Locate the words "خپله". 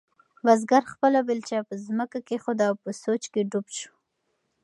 0.93-1.19